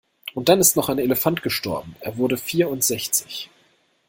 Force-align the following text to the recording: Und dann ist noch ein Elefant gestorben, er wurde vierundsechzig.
Und 0.33 0.49
dann 0.49 0.59
ist 0.59 0.75
noch 0.77 0.89
ein 0.89 0.97
Elefant 0.97 1.43
gestorben, 1.43 1.95
er 1.99 2.17
wurde 2.17 2.35
vierundsechzig. 2.35 3.51